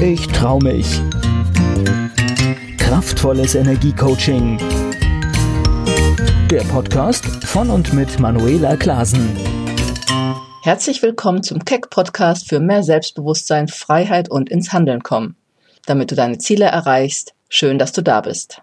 [0.00, 1.00] Ich trau mich.
[2.78, 4.56] Kraftvolles Energiecoaching.
[6.48, 9.36] Der Podcast von und mit Manuela Klasen.
[10.62, 15.34] Herzlich willkommen zum Keck Podcast für mehr Selbstbewusstsein, Freiheit und ins Handeln kommen.
[15.84, 18.62] Damit du deine Ziele erreichst, schön, dass du da bist.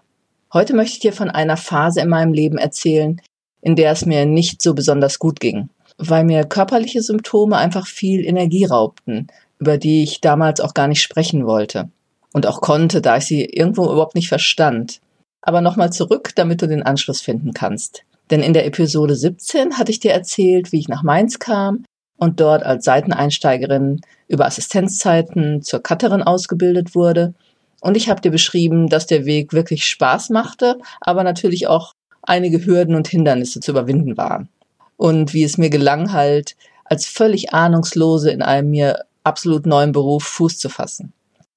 [0.54, 3.20] Heute möchte ich dir von einer Phase in meinem Leben erzählen,
[3.60, 5.68] in der es mir nicht so besonders gut ging,
[5.98, 9.28] weil mir körperliche Symptome einfach viel Energie raubten,
[9.58, 11.88] über die ich damals auch gar nicht sprechen wollte
[12.32, 15.00] und auch konnte, da ich sie irgendwo überhaupt nicht verstand.
[15.42, 18.02] Aber nochmal zurück, damit du den Anschluss finden kannst.
[18.30, 21.84] Denn in der Episode 17 hatte ich dir erzählt, wie ich nach Mainz kam
[22.18, 27.34] und dort als Seiteneinsteigerin über Assistenzzeiten zur Cutterin ausgebildet wurde.
[27.80, 32.64] Und ich habe dir beschrieben, dass der Weg wirklich Spaß machte, aber natürlich auch einige
[32.66, 34.48] Hürden und Hindernisse zu überwinden waren.
[34.96, 40.24] Und wie es mir gelang, halt als völlig ahnungslose in einem mir absolut neuen Beruf
[40.24, 41.12] Fuß zu fassen.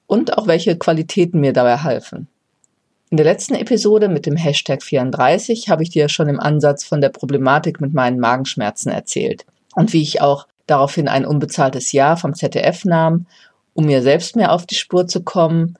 [0.08, 2.28] Und auch welche Qualitäten mir dabei halfen.
[3.12, 7.02] In der letzten Episode mit dem Hashtag 34 habe ich dir schon im Ansatz von
[7.02, 12.36] der Problematik mit meinen Magenschmerzen erzählt und wie ich auch daraufhin ein unbezahltes Jahr vom
[12.36, 13.25] ZDF nahm,
[13.73, 15.75] um mir selbst mehr auf die Spur zu kommen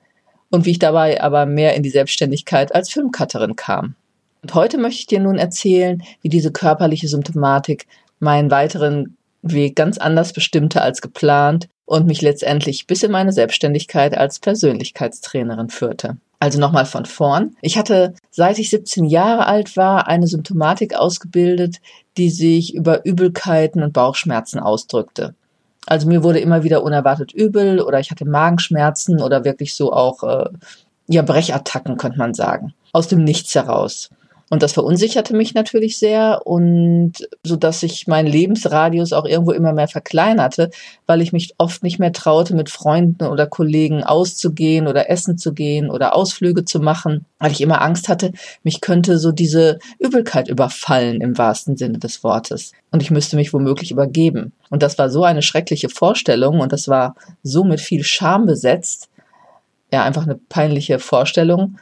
[0.50, 3.94] und wie ich dabei aber mehr in die Selbstständigkeit als Filmcutterin kam.
[4.42, 7.86] Und heute möchte ich dir nun erzählen, wie diese körperliche Symptomatik
[8.18, 14.16] meinen weiteren Weg ganz anders bestimmte als geplant und mich letztendlich bis in meine Selbstständigkeit
[14.16, 16.18] als Persönlichkeitstrainerin führte.
[16.38, 17.56] Also nochmal von vorn.
[17.62, 21.78] Ich hatte, seit ich 17 Jahre alt war, eine Symptomatik ausgebildet,
[22.16, 25.34] die sich über Übelkeiten und Bauchschmerzen ausdrückte.
[25.84, 30.22] Also mir wurde immer wieder unerwartet übel oder ich hatte Magenschmerzen oder wirklich so auch
[30.22, 30.48] äh,
[31.08, 34.10] ja Brechattacken könnte man sagen aus dem Nichts heraus.
[34.52, 37.12] Und das verunsicherte mich natürlich sehr und
[37.44, 40.70] so dass sich mein Lebensradius auch irgendwo immer mehr verkleinerte,
[41.06, 45.54] weil ich mich oft nicht mehr traute, mit Freunden oder Kollegen auszugehen oder essen zu
[45.54, 48.32] gehen oder Ausflüge zu machen, weil ich immer Angst hatte,
[48.64, 52.72] mich könnte so diese Übelkeit überfallen im wahrsten Sinne des Wortes.
[52.90, 54.52] Und ich müsste mich womöglich übergeben.
[54.68, 59.10] Und das war so eine schreckliche Vorstellung und das war so mit viel Scham besetzt,
[59.92, 61.76] ja, einfach eine peinliche Vorstellung,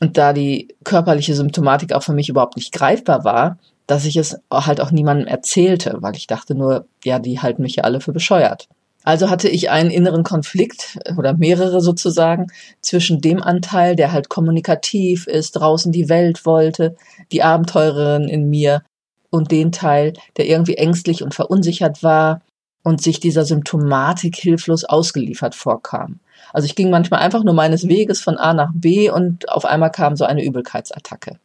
[0.00, 4.38] und da die körperliche Symptomatik auch für mich überhaupt nicht greifbar war, dass ich es
[4.52, 8.12] halt auch niemandem erzählte, weil ich dachte nur, ja, die halten mich ja alle für
[8.12, 8.68] bescheuert.
[9.02, 12.48] Also hatte ich einen inneren Konflikt oder mehrere sozusagen
[12.82, 16.96] zwischen dem Anteil, der halt kommunikativ ist, draußen die Welt wollte,
[17.32, 18.82] die Abenteurerin in mir
[19.30, 22.42] und den Teil, der irgendwie ängstlich und verunsichert war
[22.82, 26.20] und sich dieser Symptomatik hilflos ausgeliefert vorkam.
[26.52, 29.90] Also ich ging manchmal einfach nur meines Weges von A nach B und auf einmal
[29.90, 31.38] kam so eine Übelkeitsattacke.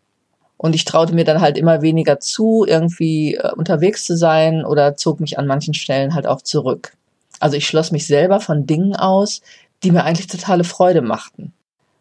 [0.58, 4.96] Und ich traute mir dann halt immer weniger zu, irgendwie äh, unterwegs zu sein oder
[4.96, 6.94] zog mich an manchen Stellen halt auch zurück.
[7.40, 9.42] Also ich schloss mich selber von Dingen aus,
[9.84, 11.54] die mir eigentlich totale Freude machten.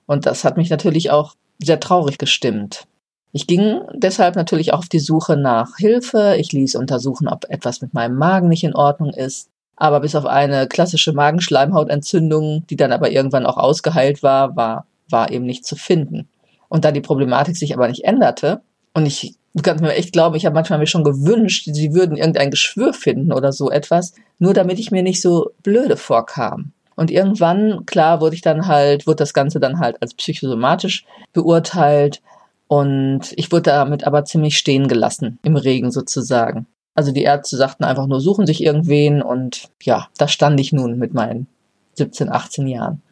[0.06, 2.86] Und das hat mich natürlich auch sehr traurig gestimmt.
[3.36, 6.36] Ich ging deshalb natürlich auch auf die Suche nach Hilfe.
[6.38, 9.48] Ich ließ untersuchen, ob etwas mit meinem Magen nicht in Ordnung ist.
[9.74, 15.32] Aber bis auf eine klassische Magenschleimhautentzündung, die dann aber irgendwann auch ausgeheilt war, war, war
[15.32, 16.28] eben nicht zu finden.
[16.68, 18.62] Und da die Problematik sich aber nicht änderte,
[18.92, 22.16] und ich du kannst mir echt glauben, ich habe manchmal mir schon gewünscht, sie würden
[22.16, 26.70] irgendein Geschwür finden oder so etwas, nur damit ich mir nicht so blöde vorkam.
[26.94, 32.22] Und irgendwann, klar, wurde ich dann halt, wurde das Ganze dann halt als psychosomatisch beurteilt
[32.69, 36.66] und ich wurde damit aber ziemlich stehen gelassen, im Regen sozusagen.
[36.94, 40.98] Also die Ärzte sagten einfach nur, suchen sich irgendwen und ja, da stand ich nun
[40.98, 41.48] mit meinen
[41.94, 43.02] 17, 18 Jahren.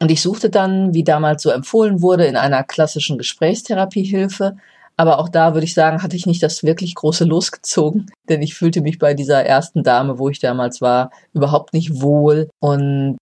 [0.00, 4.56] Und ich suchte dann, wie damals so empfohlen wurde, in einer klassischen Gesprächstherapiehilfe.
[4.96, 8.54] Aber auch da würde ich sagen, hatte ich nicht das wirklich große losgezogen, denn ich
[8.54, 12.48] fühlte mich bei dieser ersten Dame, wo ich damals war, überhaupt nicht wohl.
[12.60, 13.18] Und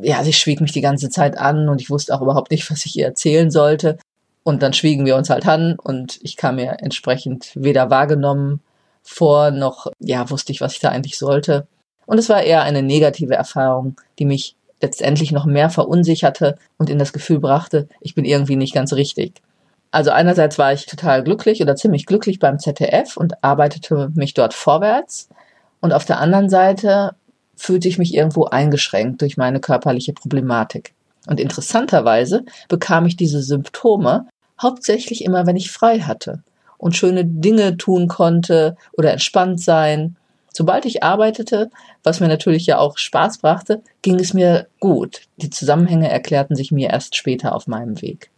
[0.00, 2.86] ja, sie schwieg mich die ganze Zeit an und ich wusste auch überhaupt nicht, was
[2.86, 3.98] ich ihr erzählen sollte.
[4.44, 8.60] Und dann schwiegen wir uns halt an und ich kam mir entsprechend weder wahrgenommen
[9.02, 11.66] vor, noch ja, wusste ich, was ich da eigentlich sollte.
[12.06, 16.98] Und es war eher eine negative Erfahrung, die mich letztendlich noch mehr verunsicherte und in
[16.98, 19.40] das Gefühl brachte, ich bin irgendwie nicht ganz richtig.
[19.92, 24.54] Also einerseits war ich total glücklich oder ziemlich glücklich beim ZDF und arbeitete mich dort
[24.54, 25.28] vorwärts.
[25.80, 27.14] Und auf der anderen Seite
[27.54, 30.94] fühlte ich mich irgendwo eingeschränkt durch meine körperliche Problematik.
[31.26, 34.26] Und interessanterweise bekam ich diese Symptome
[34.62, 36.42] hauptsächlich immer, wenn ich frei hatte
[36.78, 40.16] und schöne Dinge tun konnte oder entspannt sein.
[40.52, 41.70] Sobald ich arbeitete,
[42.02, 45.22] was mir natürlich ja auch Spaß brachte, ging es mir gut.
[45.36, 48.30] Die Zusammenhänge erklärten sich mir erst später auf meinem Weg.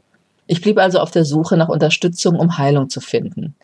[0.47, 3.55] Ich blieb also auf der Suche nach Unterstützung, um Heilung zu finden.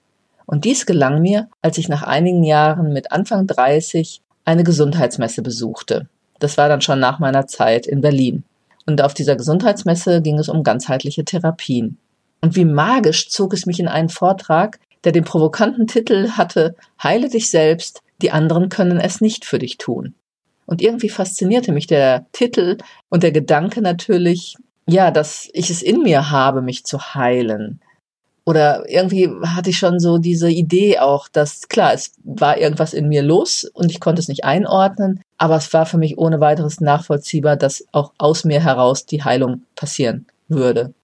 [0.47, 6.09] Und dies gelang mir, als ich nach einigen Jahren mit Anfang 30 eine Gesundheitsmesse besuchte.
[6.39, 8.45] Das war dann schon nach meiner Zeit in Berlin.
[8.87, 11.99] Und auf dieser Gesundheitsmesse ging es um ganzheitliche Therapien.
[12.41, 17.29] Und wie magisch zog es mich in einen Vortrag, der den provokanten Titel hatte, Heile
[17.29, 20.15] dich selbst, die anderen können es nicht für dich tun.
[20.67, 22.79] Und irgendwie faszinierte mich der Titel
[23.09, 24.57] und der Gedanke natürlich,
[24.87, 27.81] ja, dass ich es in mir habe, mich zu heilen.
[28.45, 33.09] Oder irgendwie hatte ich schon so diese Idee auch, dass klar, es war irgendwas in
[33.09, 36.81] mir los und ich konnte es nicht einordnen, aber es war für mich ohne weiteres
[36.81, 40.95] nachvollziehbar, dass auch aus mir heraus die Heilung passieren würde.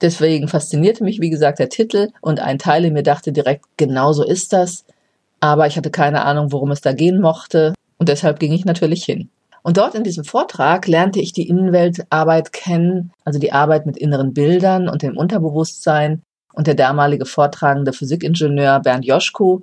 [0.00, 4.12] Deswegen faszinierte mich, wie gesagt, der Titel und ein Teil in mir dachte direkt, genau
[4.12, 4.84] so ist das.
[5.40, 9.04] Aber ich hatte keine Ahnung, worum es da gehen mochte und deshalb ging ich natürlich
[9.04, 9.28] hin.
[9.62, 14.32] Und dort in diesem Vortrag lernte ich die Innenweltarbeit kennen, also die Arbeit mit inneren
[14.32, 16.22] Bildern und dem Unterbewusstsein.
[16.52, 19.62] Und der damalige vortragende Physikingenieur Bernd Joschko,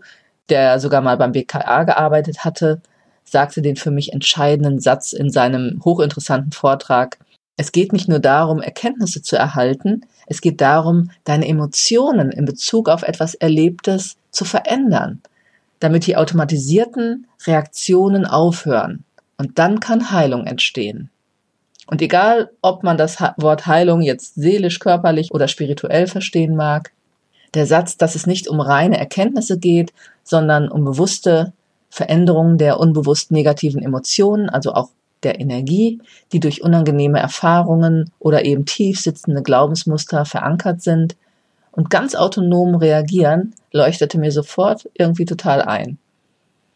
[0.49, 2.81] der sogar mal beim BKA gearbeitet hatte,
[3.23, 7.17] sagte den für mich entscheidenden Satz in seinem hochinteressanten Vortrag.
[7.57, 12.87] Es geht nicht nur darum, Erkenntnisse zu erhalten, es geht darum, deine Emotionen in Bezug
[12.87, 15.21] auf etwas Erlebtes zu verändern,
[15.79, 19.03] damit die automatisierten Reaktionen aufhören.
[19.37, 21.09] Und dann kann Heilung entstehen.
[21.87, 26.91] Und egal, ob man das Wort Heilung jetzt seelisch, körperlich oder spirituell verstehen mag,
[27.53, 29.93] der Satz, dass es nicht um reine Erkenntnisse geht,
[30.23, 31.53] sondern um bewusste
[31.89, 34.89] Veränderungen der unbewusst negativen Emotionen, also auch
[35.23, 41.15] der Energie, die durch unangenehme Erfahrungen oder eben tief sitzende Glaubensmuster verankert sind
[41.71, 45.97] und ganz autonom reagieren, leuchtete mir sofort irgendwie total ein.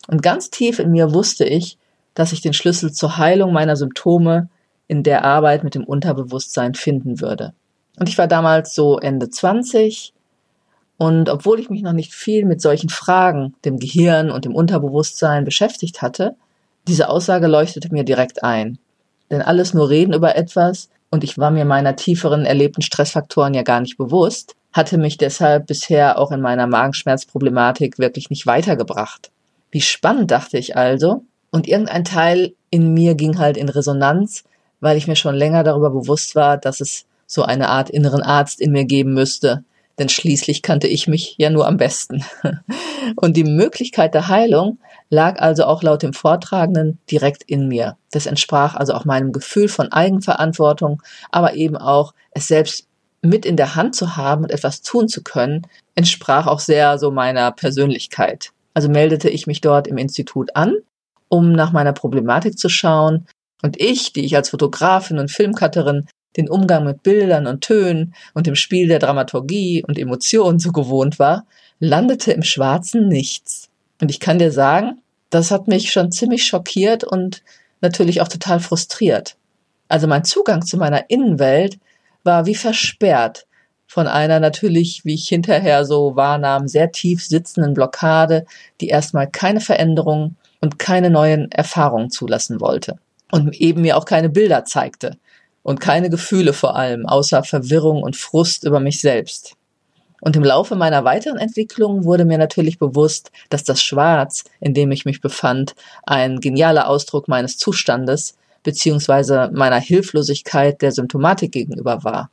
[0.08, 1.78] Und ganz tief in mir wusste ich,
[2.14, 4.50] dass ich den Schlüssel zur Heilung meiner Symptome
[4.88, 7.54] in der Arbeit mit dem Unterbewusstsein finden würde.
[7.98, 10.14] Und ich war damals so Ende 20
[10.98, 15.46] und obwohl ich mich noch nicht viel mit solchen Fragen, dem Gehirn und dem Unterbewusstsein
[15.46, 16.36] beschäftigt hatte,
[16.88, 18.80] diese Aussage leuchtete mir direkt ein.
[19.30, 23.64] Denn alles nur reden über etwas, und ich war mir meiner tieferen erlebten Stressfaktoren ja
[23.64, 29.32] gar nicht bewusst, hatte mich deshalb bisher auch in meiner Magenschmerzproblematik wirklich nicht weitergebracht.
[29.72, 34.46] Wie spannend, dachte ich also, und irgendein Teil in mir ging halt in Resonanz,
[34.80, 38.60] weil ich mir schon länger darüber bewusst war, dass es so eine Art inneren Arzt
[38.62, 39.64] in mir geben müsste,
[40.02, 42.26] denn schließlich kannte ich mich ja nur am besten.
[43.16, 44.80] Und die Möglichkeit der Heilung
[45.12, 47.98] lag also auch laut dem Vortragenden direkt in mir.
[48.10, 52.88] Das entsprach also auch meinem Gefühl von Eigenverantwortung, aber eben auch es selbst
[53.22, 57.12] mit in der Hand zu haben und etwas tun zu können, entsprach auch sehr so
[57.12, 58.54] meiner Persönlichkeit.
[58.74, 60.78] Also meldete ich mich dort im Institut an,
[61.30, 63.28] um nach meiner Problematik zu schauen.
[63.62, 66.08] Und ich, die ich als Fotografin und Filmcutterin
[66.38, 71.20] den Umgang mit Bildern und Tönen und dem Spiel der Dramaturgie und Emotionen so gewohnt
[71.20, 71.46] war,
[71.80, 73.70] landete im schwarzen Nichts.
[74.02, 77.44] Und ich kann dir sagen, das hat mich schon ziemlich schockiert und
[77.82, 79.36] natürlich auch total frustriert.
[79.88, 81.80] Also mein Zugang zu meiner Innenwelt
[82.24, 83.46] war wie versperrt
[83.88, 88.46] von einer natürlich, wie ich hinterher so wahrnahm, sehr tief sitzenden Blockade,
[88.80, 93.00] die erstmal keine Veränderung und keine neuen Erfahrungen zulassen wollte
[93.32, 95.18] und eben mir auch keine Bilder zeigte,
[95.64, 99.56] und keine Gefühle vor allem, außer Verwirrung und Frust über mich selbst.
[100.22, 104.92] Und im Laufe meiner weiteren Entwicklung wurde mir natürlich bewusst, dass das Schwarz, in dem
[104.92, 109.50] ich mich befand, ein genialer Ausdruck meines Zustandes bzw.
[109.52, 112.30] meiner Hilflosigkeit der Symptomatik gegenüber war.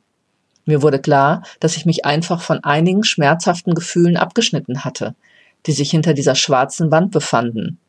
[0.65, 5.15] Mir wurde klar, dass ich mich einfach von einigen schmerzhaften Gefühlen abgeschnitten hatte,
[5.65, 7.79] die sich hinter dieser schwarzen Wand befanden,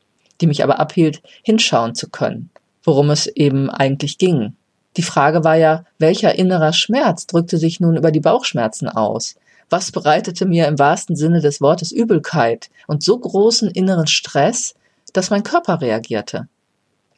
[0.41, 2.49] die mich aber abhielt, hinschauen zu können,
[2.83, 4.57] worum es eben eigentlich ging.
[4.97, 9.37] Die Frage war ja, welcher innerer Schmerz drückte sich nun über die Bauchschmerzen aus?
[9.69, 14.75] Was bereitete mir im wahrsten Sinne des Wortes Übelkeit und so großen inneren Stress,
[15.13, 16.49] dass mein Körper reagierte?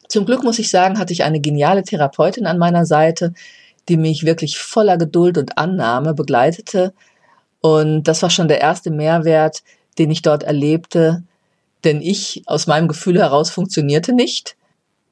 [0.07, 3.33] Zum Glück muss ich sagen, hatte ich eine geniale Therapeutin an meiner Seite,
[3.89, 6.93] die mich wirklich voller Geduld und Annahme begleitete.
[7.61, 9.63] Und das war schon der erste Mehrwert,
[9.97, 11.23] den ich dort erlebte,
[11.83, 14.55] denn ich aus meinem Gefühl heraus funktionierte nicht.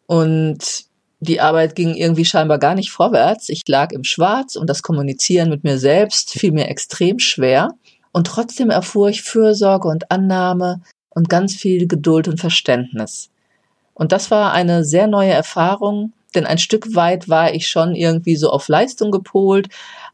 [0.05, 0.85] Und
[1.23, 3.49] die Arbeit ging irgendwie scheinbar gar nicht vorwärts.
[3.49, 7.69] Ich lag im Schwarz und das Kommunizieren mit mir selbst fiel mir extrem schwer.
[8.11, 13.29] Und trotzdem erfuhr ich Fürsorge und Annahme und ganz viel Geduld und Verständnis.
[13.93, 18.35] Und das war eine sehr neue Erfahrung, denn ein Stück weit war ich schon irgendwie
[18.35, 19.67] so auf Leistung gepolt,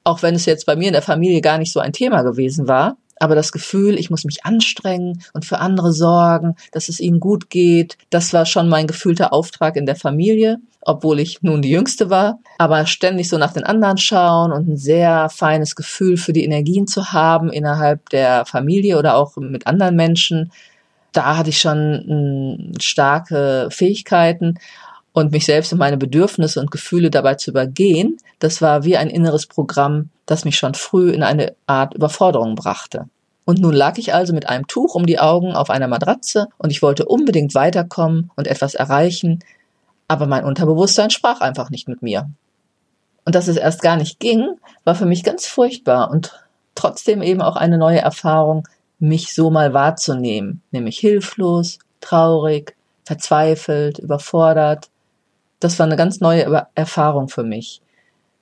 [0.03, 2.67] auch wenn es jetzt bei mir in der Familie gar nicht so ein Thema gewesen
[2.67, 7.19] war aber das Gefühl, ich muss mich anstrengen und für andere sorgen, dass es ihnen
[7.19, 11.71] gut geht, das war schon mein gefühlter Auftrag in der Familie, obwohl ich nun die
[11.71, 12.39] Jüngste war.
[12.57, 16.87] Aber ständig so nach den anderen schauen und ein sehr feines Gefühl für die Energien
[16.87, 20.51] zu haben innerhalb der Familie oder auch mit anderen Menschen,
[21.11, 24.59] da hatte ich schon starke Fähigkeiten.
[25.17, 29.09] Und mich selbst und meine Bedürfnisse und Gefühle dabei zu übergehen, das war wie ein
[29.09, 33.09] inneres Programm, das mich schon früh in eine Art Überforderung brachte.
[33.43, 36.69] Und nun lag ich also mit einem Tuch um die Augen auf einer Matratze und
[36.69, 39.39] ich wollte unbedingt weiterkommen und etwas erreichen,
[40.07, 42.29] aber mein Unterbewusstsein sprach einfach nicht mit mir.
[43.25, 44.47] Und dass es erst gar nicht ging,
[44.83, 46.45] war für mich ganz furchtbar und
[46.75, 48.67] trotzdem eben auch eine neue Erfahrung,
[48.99, 54.89] mich so mal wahrzunehmen, nämlich hilflos, traurig, verzweifelt, überfordert.
[55.59, 57.81] Das war eine ganz neue Erfahrung für mich.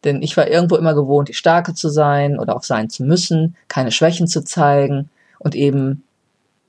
[0.04, 3.56] Denn ich war irgendwo immer gewohnt, die Starke zu sein oder auch sein zu müssen,
[3.68, 6.04] keine Schwächen zu zeigen und eben,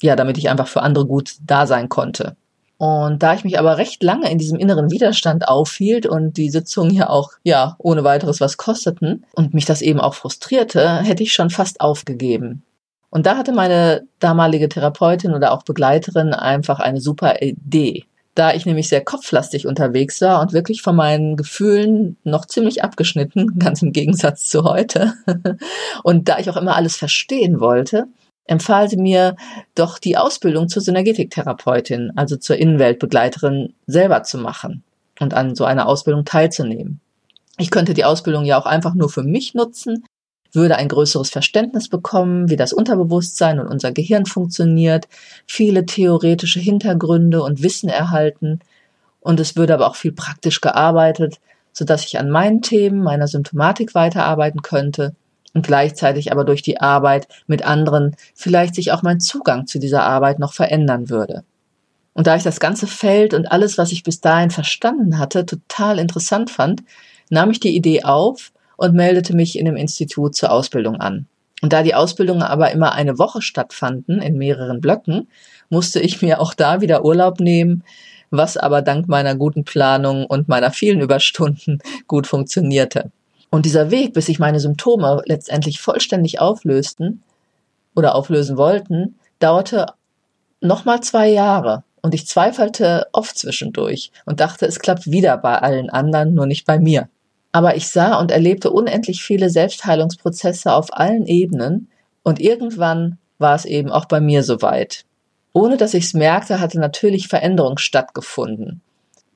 [0.03, 2.37] ja, damit ich einfach für andere gut da sein konnte.
[2.79, 6.93] Und da ich mich aber recht lange in diesem inneren Widerstand aufhielt und die Sitzungen
[6.93, 11.33] ja auch, ja, ohne weiteres was kosteten und mich das eben auch frustrierte, hätte ich
[11.33, 12.62] schon fast aufgegeben.
[13.09, 18.05] Und da hatte meine damalige Therapeutin oder auch Begleiterin einfach eine super Idee.
[18.37, 23.52] Da ich nämlich sehr kopflastig unterwegs war und wirklich von meinen Gefühlen noch ziemlich abgeschnitten,
[23.59, 25.14] ganz im Gegensatz zu heute.
[26.05, 28.07] und da ich auch immer alles verstehen wollte,
[28.45, 29.37] empfahl sie mir
[29.75, 34.85] doch die Ausbildung zur Synergetiktherapeutin, also zur Innenweltbegleiterin selber zu machen
[35.19, 37.00] und an so einer Ausbildung teilzunehmen.
[37.59, 40.05] Ich könnte die Ausbildung ja auch einfach nur für mich nutzen,
[40.56, 45.06] würde ein größeres Verständnis bekommen, wie das Unterbewusstsein und unser Gehirn funktioniert,
[45.46, 48.58] viele theoretische Hintergründe und Wissen erhalten
[49.20, 51.40] und es würde aber auch viel praktisch gearbeitet,
[51.72, 55.14] sodass ich an meinen Themen, meiner Symptomatik weiterarbeiten könnte
[55.52, 60.04] und gleichzeitig aber durch die Arbeit mit anderen vielleicht sich auch mein Zugang zu dieser
[60.04, 61.44] Arbeit noch verändern würde.
[62.14, 65.98] Und da ich das ganze Feld und alles, was ich bis dahin verstanden hatte, total
[65.98, 66.82] interessant fand,
[67.28, 71.26] nahm ich die Idee auf und meldete mich in dem Institut zur Ausbildung an.
[71.62, 75.28] Und da die Ausbildungen aber immer eine Woche stattfanden, in mehreren Blöcken,
[75.71, 77.83] musste ich mir auch da wieder Urlaub nehmen,
[78.30, 83.11] was aber dank meiner guten Planung und meiner vielen Überstunden gut funktionierte.
[83.50, 87.23] Und dieser Weg, bis sich meine Symptome letztendlich vollständig auflösten
[87.95, 89.87] oder auflösen wollten, dauerte
[90.61, 91.85] nochmal zwei Jahre.
[92.02, 96.66] Und ich zweifelte oft zwischendurch und dachte, es klappt wieder bei allen anderen, nur nicht
[96.66, 97.09] bei mir.
[97.56, 101.88] Aber ich sah und erlebte unendlich viele Selbstheilungsprozesse auf allen Ebenen
[102.22, 105.06] und irgendwann war es eben auch bei mir soweit.
[105.54, 108.82] Ohne dass ich es merkte, hatte natürlich Veränderung stattgefunden.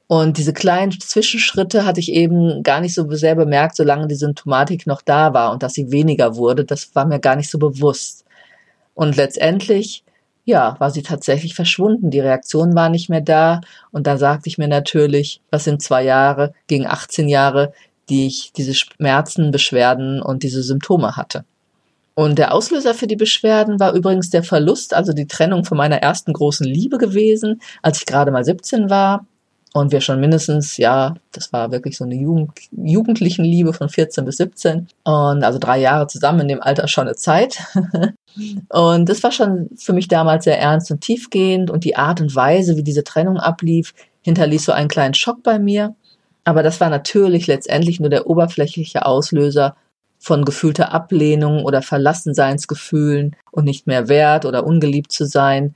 [0.06, 4.86] Und diese kleinen Zwischenschritte hatte ich eben gar nicht so sehr bemerkt, solange die Symptomatik
[4.86, 6.66] noch da war und dass sie weniger wurde.
[6.66, 8.26] Das war mir gar nicht so bewusst.
[8.92, 10.04] Und letztendlich,
[10.44, 12.10] ja, war sie tatsächlich verschwunden.
[12.10, 13.62] Die Reaktion war nicht mehr da.
[13.92, 17.72] Und da sagte ich mir natürlich, was sind zwei Jahre gegen 18 Jahre,
[18.10, 21.44] die ich diese Schmerzen, Beschwerden und diese Symptome hatte.
[22.14, 25.98] Und der Auslöser für die Beschwerden war übrigens der Verlust, also die Trennung von meiner
[25.98, 29.24] ersten großen Liebe gewesen, als ich gerade mal 17 war
[29.72, 34.24] und wir schon mindestens, ja, das war wirklich so eine Jugend, jugendlichen Liebe von 14
[34.24, 37.58] bis 17 und also drei Jahre zusammen in dem Alter schon eine Zeit.
[38.68, 42.34] und das war schon für mich damals sehr ernst und tiefgehend und die Art und
[42.34, 45.94] Weise, wie diese Trennung ablief, hinterließ so einen kleinen Schock bei mir.
[46.44, 49.76] Aber das war natürlich letztendlich nur der oberflächliche Auslöser
[50.18, 55.74] von gefühlter Ablehnung oder Verlassenseinsgefühlen und nicht mehr wert oder ungeliebt zu sein,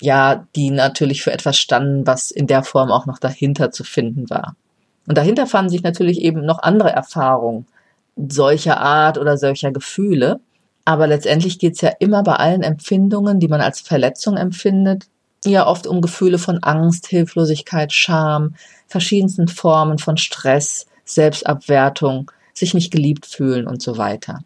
[0.00, 4.28] ja, die natürlich für etwas standen, was in der Form auch noch dahinter zu finden
[4.28, 4.56] war.
[5.08, 7.66] Und dahinter fanden sich natürlich eben noch andere Erfahrungen
[8.16, 10.40] solcher Art oder solcher Gefühle.
[10.84, 15.06] Aber letztendlich geht es ja immer bei allen Empfindungen, die man als Verletzung empfindet,
[15.50, 18.54] ja oft um Gefühle von Angst, Hilflosigkeit, Scham,
[18.86, 24.40] verschiedensten Formen von Stress, Selbstabwertung, sich nicht geliebt fühlen und so weiter.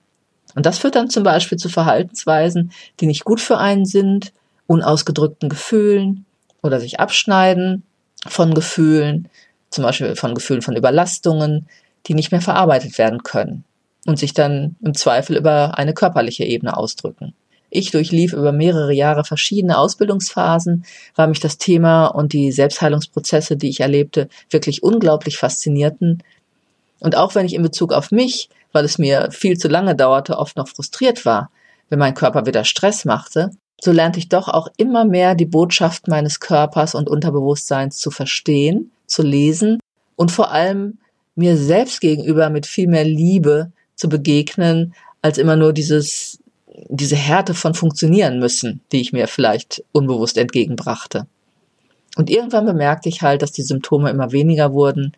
[0.54, 4.32] Und das führt dann zum Beispiel zu Verhaltensweisen, die nicht gut für einen sind
[4.70, 6.26] unausgedrückten Gefühlen
[6.62, 7.82] oder sich abschneiden
[8.24, 9.28] von Gefühlen,
[9.70, 11.66] zum Beispiel von Gefühlen von Überlastungen,
[12.06, 13.64] die nicht mehr verarbeitet werden können
[14.06, 17.34] und sich dann im Zweifel über eine körperliche Ebene ausdrücken.
[17.70, 20.84] Ich durchlief über mehrere Jahre verschiedene Ausbildungsphasen,
[21.14, 26.22] weil mich das Thema und die Selbstheilungsprozesse, die ich erlebte, wirklich unglaublich faszinierten.
[26.98, 30.38] Und auch wenn ich in Bezug auf mich, weil es mir viel zu lange dauerte,
[30.38, 31.50] oft noch frustriert war,
[31.88, 33.50] wenn mein Körper wieder Stress machte,
[33.80, 38.92] so lernte ich doch auch immer mehr die Botschaft meines Körpers und Unterbewusstseins zu verstehen,
[39.06, 39.80] zu lesen
[40.16, 40.98] und vor allem
[41.34, 46.39] mir selbst gegenüber mit viel mehr Liebe zu begegnen, als immer nur dieses,
[46.88, 51.26] diese Härte von funktionieren müssen, die ich mir vielleicht unbewusst entgegenbrachte.
[52.16, 55.12] Und irgendwann bemerkte ich halt, dass die Symptome immer weniger wurden,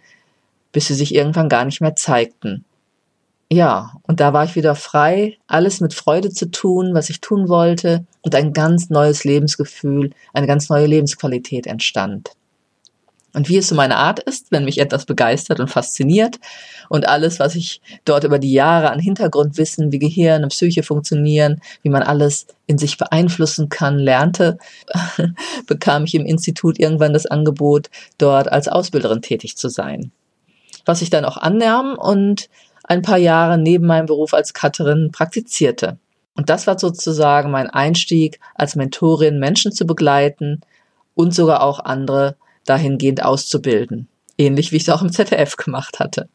[0.73, 2.65] bis sie sich irgendwann gar nicht mehr zeigten.
[3.51, 7.49] Ja, und da war ich wieder frei, alles mit Freude zu tun, was ich tun
[7.49, 12.31] wollte, und ein ganz neues Lebensgefühl, eine ganz neue Lebensqualität entstand.
[13.35, 16.39] Und wie es so meine Art ist, wenn mich etwas begeistert und fasziniert
[16.89, 21.61] und alles, was ich dort über die Jahre an Hintergrundwissen, wie Gehirn und Psyche funktionieren,
[21.83, 24.59] wie man alles in sich beeinflussen kann, lernte,
[25.67, 30.13] bekam ich im Institut irgendwann das Angebot, dort als Ausbilderin tätig zu sein.
[30.85, 32.51] Was ich dann auch annahm und
[32.85, 35.99] ein paar Jahre neben meinem Beruf als Cutterin praktizierte.
[36.35, 40.61] Und das war sozusagen mein Einstieg als Mentorin, Menschen zu begleiten
[41.15, 44.09] und sogar auch andere dahingehend auszubilden.
[44.39, 46.29] Ähnlich wie ich es auch im ZDF gemacht hatte.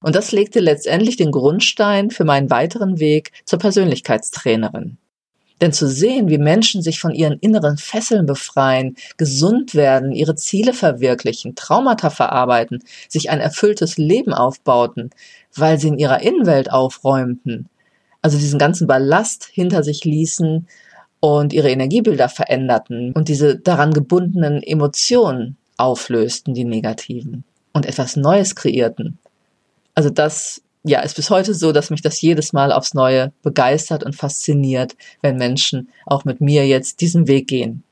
[0.00, 4.98] Und das legte letztendlich den Grundstein für meinen weiteren Weg zur Persönlichkeitstrainerin.
[5.60, 10.72] Denn zu sehen, wie Menschen sich von ihren inneren Fesseln befreien, gesund werden, ihre Ziele
[10.72, 15.10] verwirklichen, Traumata verarbeiten, sich ein erfülltes Leben aufbauten,
[15.56, 17.68] weil sie in ihrer Innenwelt aufräumten,
[18.22, 20.68] also diesen ganzen Ballast hinter sich ließen
[21.20, 28.54] und ihre Energiebilder veränderten und diese daran gebundenen Emotionen auflösten, die negativen, und etwas Neues
[28.54, 29.18] kreierten.
[29.94, 34.04] Also das, ja, ist bis heute so, dass mich das jedes Mal aufs Neue begeistert
[34.04, 37.82] und fasziniert, wenn Menschen auch mit mir jetzt diesen Weg gehen.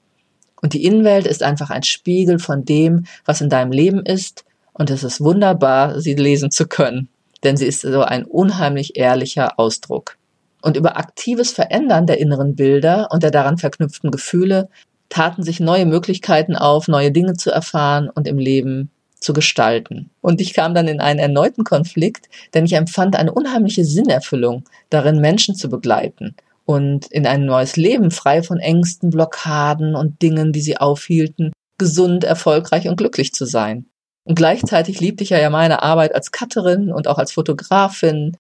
[0.63, 4.91] Und die Innenwelt ist einfach ein Spiegel von dem, was in deinem Leben ist, und
[4.91, 7.09] es ist wunderbar, sie lesen zu können,
[7.45, 10.19] denn sie ist so ein unheimlich ehrlicher Ausdruck.
[10.63, 14.69] Und über aktives Verändern der inneren Bilder und der daran verknüpften Gefühle
[15.09, 20.11] taten sich neue Möglichkeiten auf, neue Dinge zu erfahren und im Leben zu gestalten.
[20.21, 25.21] Und ich kam dann in einen erneuten Konflikt, denn ich empfand eine unheimliche Sinnerfüllung darin,
[25.21, 26.35] Menschen zu begleiten
[26.65, 32.25] und in ein neues Leben frei von Ängsten, Blockaden und Dingen, die sie aufhielten, gesund,
[32.25, 33.87] erfolgreich und glücklich zu sein.
[34.25, 38.37] Und gleichzeitig liebte ich ja meine Arbeit als Cutterin und auch als Fotografin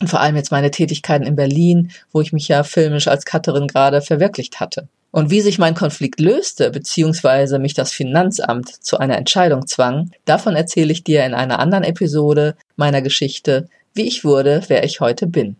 [0.00, 3.68] und vor allem jetzt meine Tätigkeiten in Berlin, wo ich mich ja filmisch als Cutterin
[3.68, 4.88] gerade verwirklicht hatte.
[5.12, 10.56] Und wie sich mein Konflikt löste, beziehungsweise mich das Finanzamt zu einer Entscheidung zwang, davon
[10.56, 15.26] erzähle ich dir in einer anderen Episode meiner Geschichte, wie ich wurde, wer ich heute
[15.26, 15.56] bin.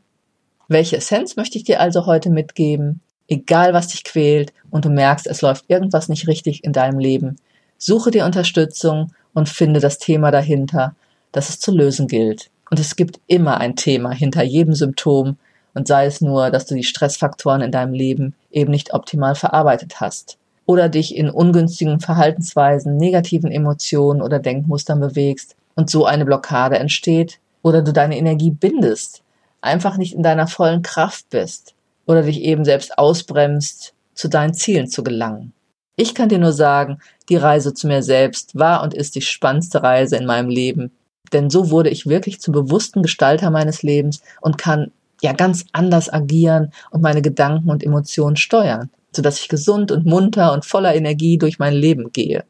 [0.68, 3.00] Welche Essenz möchte ich dir also heute mitgeben?
[3.26, 7.36] Egal was dich quält und du merkst, es läuft irgendwas nicht richtig in deinem Leben,
[7.76, 10.94] suche dir Unterstützung und finde das Thema dahinter,
[11.32, 12.50] das es zu lösen gilt.
[12.70, 15.36] Und es gibt immer ein Thema hinter jedem Symptom,
[15.74, 20.00] und sei es nur, dass du die Stressfaktoren in deinem Leben eben nicht optimal verarbeitet
[20.00, 26.78] hast oder dich in ungünstigen Verhaltensweisen, negativen Emotionen oder Denkmustern bewegst und so eine Blockade
[26.78, 29.22] entsteht oder du deine Energie bindest,
[29.60, 31.74] einfach nicht in deiner vollen Kraft bist
[32.06, 35.52] oder dich eben selbst ausbremst, zu deinen Zielen zu gelangen.
[35.96, 39.82] Ich kann dir nur sagen, die Reise zu mir selbst war und ist die spannendste
[39.82, 40.92] Reise in meinem Leben,
[41.32, 44.90] denn so wurde ich wirklich zum bewussten Gestalter meines Lebens und kann
[45.22, 50.52] ja ganz anders agieren und meine Gedanken und Emotionen steuern, sodass ich gesund und munter
[50.52, 52.44] und voller Energie durch mein Leben gehe.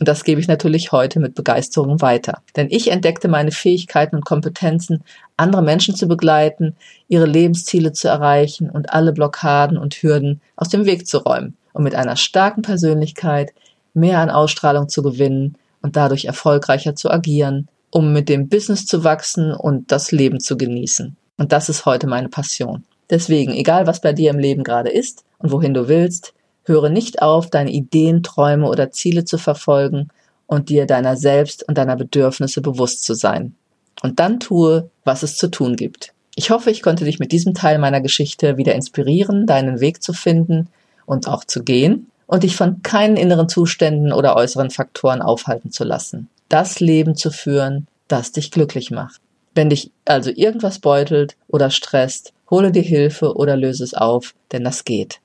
[0.00, 2.42] Und das gebe ich natürlich heute mit Begeisterung weiter.
[2.56, 5.04] Denn ich entdeckte meine Fähigkeiten und Kompetenzen,
[5.36, 6.74] andere Menschen zu begleiten,
[7.06, 11.84] ihre Lebensziele zu erreichen und alle Blockaden und Hürden aus dem Weg zu räumen, um
[11.84, 13.52] mit einer starken Persönlichkeit
[13.92, 19.04] mehr an Ausstrahlung zu gewinnen und dadurch erfolgreicher zu agieren, um mit dem Business zu
[19.04, 21.16] wachsen und das Leben zu genießen.
[21.38, 22.82] Und das ist heute meine Passion.
[23.08, 27.22] Deswegen, egal was bei dir im Leben gerade ist und wohin du willst, höre nicht
[27.22, 30.08] auf, deine Ideen, Träume oder Ziele zu verfolgen
[30.48, 33.54] und dir deiner selbst und deiner Bedürfnisse bewusst zu sein.
[34.02, 36.12] Und dann tue, was es zu tun gibt.
[36.34, 40.12] Ich hoffe, ich konnte dich mit diesem Teil meiner Geschichte wieder inspirieren, deinen Weg zu
[40.12, 40.66] finden
[41.06, 45.84] und auch zu gehen und dich von keinen inneren Zuständen oder äußeren Faktoren aufhalten zu
[45.84, 46.28] lassen.
[46.48, 49.20] Das Leben zu führen, das dich glücklich macht.
[49.54, 54.64] Wenn dich also irgendwas beutelt oder stresst, hole dir Hilfe oder löse es auf, denn
[54.64, 55.20] das geht.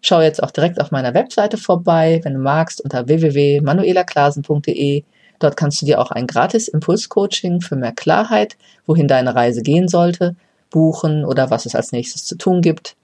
[0.00, 5.02] Schau jetzt auch direkt auf meiner Webseite vorbei, wenn du magst, unter www.manuelaklasen.de.
[5.40, 8.56] Dort kannst du dir auch ein gratis Impulscoaching für mehr Klarheit,
[8.86, 10.36] wohin deine Reise gehen sollte,
[10.70, 12.96] buchen oder was es als nächstes zu tun gibt.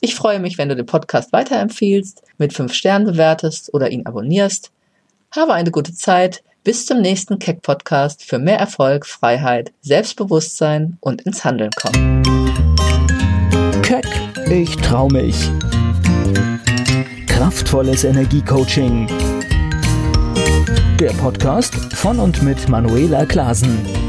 [0.00, 4.72] Ich freue mich, wenn du den Podcast weiterempfiehlst, mit fünf Sternen bewertest oder ihn abonnierst.
[5.30, 6.42] Habe eine gute Zeit.
[6.64, 12.22] Bis zum nächsten Keck-Podcast für mehr Erfolg, Freiheit, Selbstbewusstsein und ins Handeln kommen.
[13.82, 14.06] Keck,
[14.48, 15.50] ich trau mich.
[17.26, 19.08] Kraftvolles Energiecoaching.
[21.00, 24.01] Der Podcast von und mit Manuela Klasen.